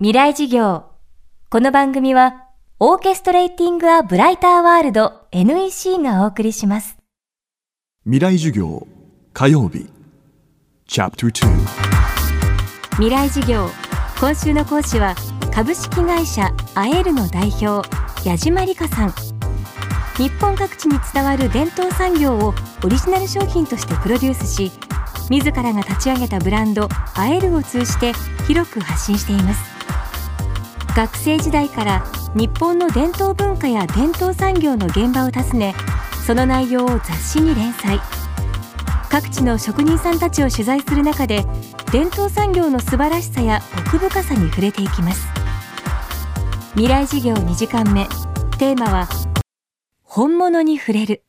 [0.00, 0.86] 未来事業。
[1.50, 2.48] この番組は
[2.80, 6.96] オーケストレーティング・ア・ブライター・ワールド NEC がお送りします。
[8.02, 8.88] 未来授業
[9.32, 9.86] 火曜日。
[10.88, 11.50] チャプター
[12.96, 13.68] 未来事業。
[14.18, 15.14] 今週の講師は
[15.54, 17.88] 株式会社アエルの代表
[18.28, 19.14] 矢島理香さん。
[20.16, 22.52] 日本各地に伝わる伝統産業を
[22.84, 24.72] オリジナル商品としてプロデュースし
[25.30, 28.12] 自らが立ち上げたブランドアエルを通じて
[28.48, 29.73] 広く発信しています
[30.94, 32.04] 学生時代から
[32.36, 35.74] 日本の伝統文化や伝統産業の現場を訪ね
[36.24, 38.00] その内容を雑誌に連載。
[39.10, 41.44] 各地の職人さんたちを取材する中で
[41.92, 45.26] 伝統産業の素晴らしさや奥深さに触れていきます。
[46.74, 48.06] 未来事業2時間目。
[48.58, 49.08] テーマは
[50.02, 51.24] 本物に触れる。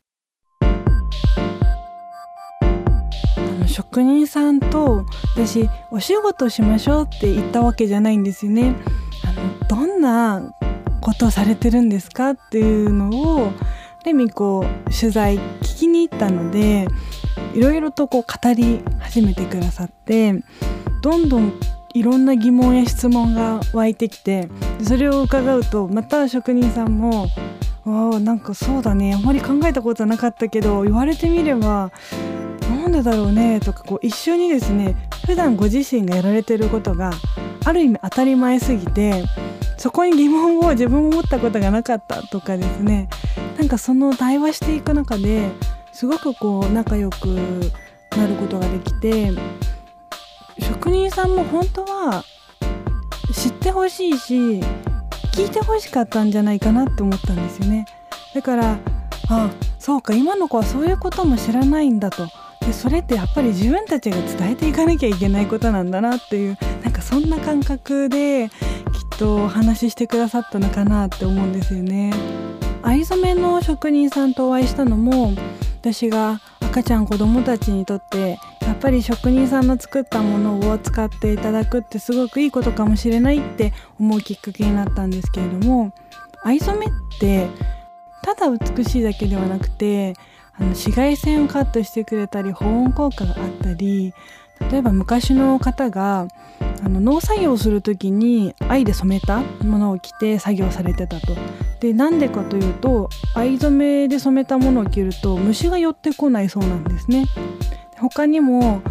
[3.67, 5.05] 職人さんと
[5.35, 8.75] 私お仕事しましょうって言ったわけじゃないんですよね。
[9.23, 10.53] あのどんな
[11.01, 13.51] ことをされてるんですかっていうのを
[14.05, 16.87] レミこう取材聞きに行ったので
[17.53, 20.33] いろいろとこう語り始めてくださって
[21.01, 21.53] どんどん
[21.93, 24.49] いろんな疑問や質問が湧いてきて
[24.83, 27.27] それを伺うとまた職人さんも
[27.85, 31.91] 「あなんかそうだねあんまり考えたことはなかったけど言われてみれば
[32.69, 37.11] なんでだろうねとかこう一緒にですね普段ご自身がやられてることが
[37.65, 39.25] ある意味当たり前すぎて
[39.77, 43.09] そこに疑問を自分も持ったことがなかったとかですね。
[43.57, 45.49] なんかその対話していく中で
[45.91, 47.27] すごくこう仲良く
[48.17, 49.31] なることができて
[50.59, 52.23] 職人さんも本当は
[53.33, 54.59] 知ってほしいし
[55.33, 57.85] 聞いてほしかったんじゃないかなって思ったんですよね。
[58.33, 58.77] だから
[59.29, 59.49] あ
[59.79, 62.27] そうか今の子はそういうことも知らないんだと。
[62.65, 72.13] でそれってやっぱり自分たちが伝えていかなきゃいけないことなんだなっていうなんかそんな感覚できっとお話ししてくださったのかなって思うんですよね。
[72.83, 75.33] 藍染めの職人さんとお会いしたのも
[75.81, 85.91] 私が赤ちゃん子供たちにとってやっぱり職人さんの作ったものを使っていただくってすごくいいことかもしれないって思うきっかけになったんですけれども
[86.43, 86.89] 藍染めっ
[87.19, 87.47] て
[88.21, 90.13] ただ美しいだけではなくて
[90.53, 94.13] あの紫外線をカットしてくれたり保温効果があったり
[94.71, 96.27] 例えば昔の方が
[96.85, 101.35] あの農作業をする時に藍で染めたものを着て作業されてたと。
[101.79, 107.25] でなんでかというと藍染めで染めたものを着ると虫が寄ってこないそうなんですね。
[107.97, 108.83] 他にも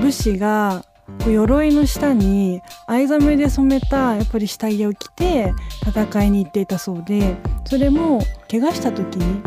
[0.00, 0.86] 武士が
[1.26, 5.52] 鎧の下に藍染めで染めたやっぱり下着を着て
[5.86, 9.42] 戦いに行っていたそうでそれも怪我した時に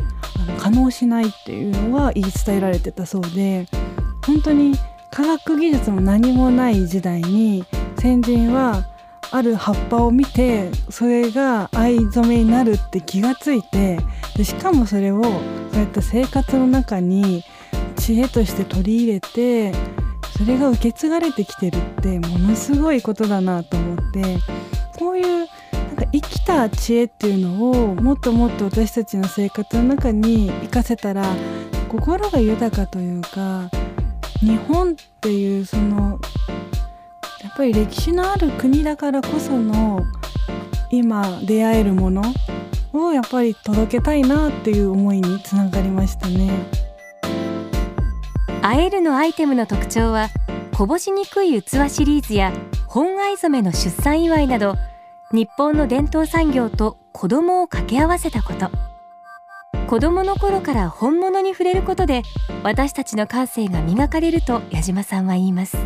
[0.59, 3.65] 可能しないっていうのが言い伝えられてたそうで
[4.23, 4.75] 本当に
[5.11, 7.65] 科学技術も何もない時代に
[7.99, 8.85] 先人は
[9.31, 13.99] ある葉っぱを見てそれが藍染めになるって気がついて
[14.35, 17.43] でしかもそれをそうやって生活の中に
[17.97, 19.73] 知恵として取り入れて
[20.37, 24.37] それが受け継がれてきてるってものすごいことだなと思って
[24.97, 31.25] こういうなんか生きた知恵っていうのをもっともっと私たちの生活の中に生かせたら
[31.89, 33.69] 心が豊かというか
[34.39, 36.19] 日本っていうその
[37.47, 40.05] やっぱり歴史のある国だからこその
[40.91, 42.21] 今出会えるもの
[42.91, 46.51] をやっぱり届けたいなっていう思いにつながりましたね。
[48.61, 50.27] アエルのアイテムの特徴は
[50.75, 52.51] こぼしにくい器シリーズや
[52.85, 54.75] 本藍染めの出産祝いなど
[55.31, 58.69] 日本の伝統産業と子供を掛け合わせたこと
[59.87, 62.23] 子供の頃から本物に触れることで
[62.63, 65.77] 私たちの感性が磨かれると矢島さんは言います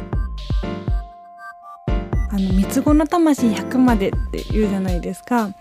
[2.33, 5.51] あの三つ子の魂100までって言うじゃないですか。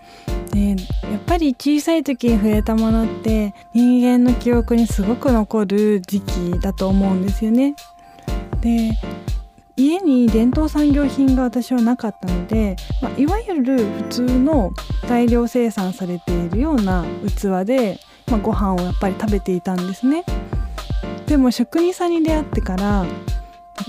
[0.51, 0.75] でや
[1.17, 7.75] っぱり小さい時に触れたものって人間の記憶にすごく残る時期だと思うんですよね。
[8.61, 8.91] で
[9.75, 14.71] 家に伝統産業品が私はなかったので、まあ、いわゆる普通の
[15.07, 20.23] 大量生産されているような器で、まあ、ご飯をやっぱり食べていたんですね。
[21.25, 23.05] でも職人さんに出会ってから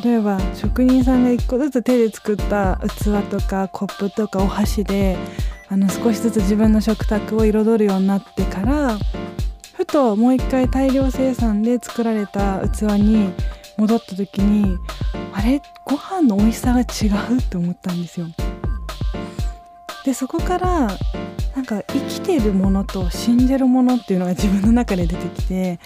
[0.02, 5.16] 例えば職人さんが一個ずつ手で作った器とかコップとかお箸で
[5.68, 8.98] あの少しずつ自分の食卓を彩るようになってから
[9.74, 13.32] ふともう一回大量生産で作られた器に
[13.76, 14.78] 戻った時に
[15.32, 15.60] あれ？
[15.84, 16.84] ご飯の美味しさが違
[17.32, 18.26] うって思ったんですよ。
[20.04, 20.88] でそこから
[21.54, 25.78] なんか生きてるものと信じるものっていうのが自分の中で出てきて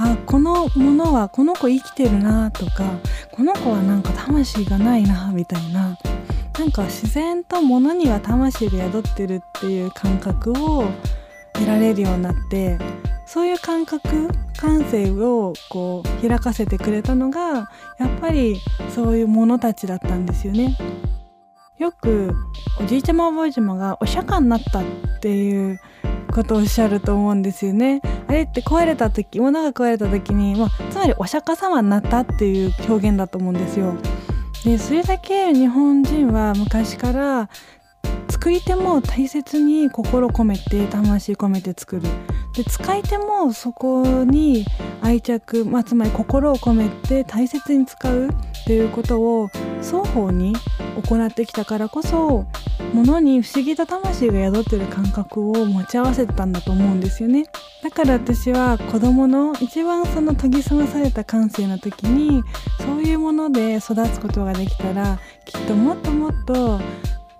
[0.00, 2.84] あこのものはこの子生きてるなとか
[3.32, 5.98] この子はなんか魂がないなみたいな
[6.58, 10.84] なんか自然と物には魂が宿ってるっていう感覚を
[11.52, 12.78] 得られるようになって
[13.26, 18.56] そういう感覚感性をこう開かせてくれたのがやっぱり
[18.94, 20.76] そういうものたちだったんですよね。
[21.78, 22.32] よく
[22.80, 24.84] おじいちゃまおばあちゃまがお釈迦になったっ
[25.20, 25.78] ていう
[26.32, 28.00] ことをおっしゃると思うんですよね。
[28.26, 33.94] あれって壊れた時物が壊れた時に、まあ、つまりお釈迦様になったっていう表現だと思うんですよ。
[34.64, 37.48] でそれだけ日本人は昔から
[38.28, 42.02] 作り手も大切に心込めて魂込めて作る
[42.54, 44.64] で使い手もそこに
[45.00, 48.30] 愛着、まあ、つまり心を込めて大切に使うっ
[48.66, 49.48] ていうことを
[49.80, 50.54] 双方に
[51.08, 52.46] 行ってきたからこそ
[52.92, 57.46] 物に不思議な魂が宿ってる感覚を持ち合わせたんだと思うんですよね。
[57.82, 62.42] だから私は子供の一番その研ぎ澄まされた感性の時に
[62.80, 66.80] そういうもので育つことができたらきっともっともっと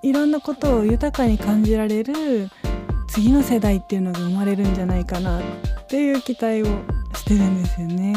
[0.03, 2.49] いろんなことを豊かに感じられる
[3.09, 5.43] 次の世代っていうのが生まれるんじゃないかなっ
[5.89, 6.67] ていう期待を
[7.15, 8.15] してるんですよね。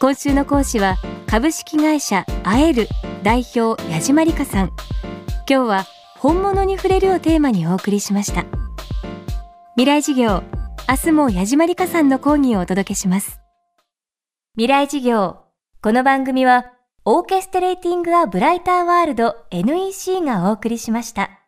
[0.00, 0.96] 今週の講師は
[1.28, 2.88] 株式会社アエル
[3.22, 4.72] 代表矢島理香さん。
[5.48, 5.86] 今日は
[6.18, 8.44] 本物に触れるをテーマにお送りしました
[9.74, 10.42] 未来事業
[10.88, 13.40] 明日も矢島理香さんの講義をお届けします
[14.54, 15.38] 未来事業
[15.80, 16.72] この番組は
[17.04, 21.41] オーケストレーティング・ア・ブライター・ワールド NEC がお送りしました。